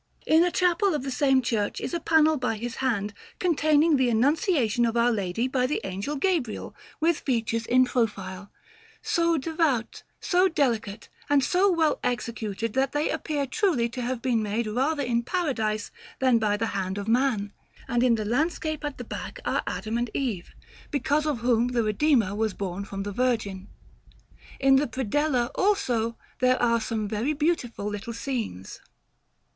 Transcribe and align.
In 0.25 0.43
a 0.43 0.49
chapel 0.49 0.95
of 0.95 1.03
the 1.03 1.11
same 1.11 1.43
church 1.43 1.79
is 1.79 1.93
a 1.93 1.99
panel 1.99 2.35
by 2.35 2.55
his 2.57 2.77
hand, 2.77 3.13
containing 3.37 3.97
the 3.97 4.09
Annunciation 4.09 4.83
of 4.83 4.97
Our 4.97 5.11
Lady 5.11 5.47
by 5.47 5.67
the 5.67 5.79
Angel 5.83 6.15
Gabriel, 6.15 6.73
with 6.99 7.19
features 7.19 7.67
in 7.67 7.85
profile, 7.85 8.51
so 9.03 9.37
devout, 9.37 10.01
so 10.19 10.47
delicate, 10.47 11.07
and 11.29 11.43
so 11.43 11.69
well 11.71 11.99
executed, 12.03 12.73
that 12.73 12.93
they 12.93 13.11
appear 13.11 13.45
truly 13.45 13.87
to 13.89 14.01
have 14.01 14.23
been 14.23 14.41
made 14.41 14.65
rather 14.65 15.03
in 15.03 15.21
Paradise 15.21 15.91
than 16.17 16.39
by 16.39 16.57
the 16.57 16.73
hand 16.73 16.97
of 16.97 17.07
man; 17.07 17.53
and 17.87 18.01
in 18.01 18.15
the 18.15 18.25
landscape 18.25 18.83
at 18.83 18.97
the 18.97 19.03
back 19.03 19.39
are 19.45 19.61
Adam 19.67 19.99
and 19.99 20.09
Eve, 20.15 20.49
because 20.89 21.27
of 21.27 21.41
whom 21.41 21.67
the 21.67 21.83
Redeemer 21.83 22.33
was 22.33 22.55
born 22.55 22.85
from 22.85 23.03
the 23.03 23.11
Virgin. 23.11 23.67
In 24.59 24.77
the 24.77 24.87
predella, 24.87 25.51
also, 25.53 26.17
there 26.39 26.59
are 26.59 26.81
some 26.81 27.07
very 27.07 27.33
beautiful 27.33 27.85
little 27.85 28.13
scenes. 28.13 28.79